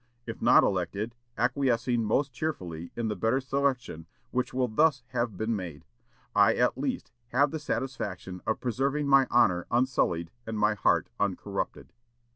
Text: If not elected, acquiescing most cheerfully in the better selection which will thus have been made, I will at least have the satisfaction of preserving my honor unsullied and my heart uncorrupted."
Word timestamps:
If 0.25 0.41
not 0.41 0.63
elected, 0.63 1.13
acquiescing 1.37 2.03
most 2.03 2.33
cheerfully 2.33 2.91
in 2.95 3.07
the 3.07 3.15
better 3.15 3.39
selection 3.39 4.07
which 4.31 4.51
will 4.51 4.67
thus 4.67 5.03
have 5.09 5.37
been 5.37 5.55
made, 5.55 5.85
I 6.35 6.55
will 6.55 6.61
at 6.63 6.75
least 6.75 7.11
have 7.27 7.51
the 7.51 7.59
satisfaction 7.59 8.41
of 8.47 8.59
preserving 8.59 9.07
my 9.07 9.27
honor 9.29 9.67
unsullied 9.69 10.31
and 10.47 10.57
my 10.57 10.73
heart 10.73 11.09
uncorrupted." 11.19 11.93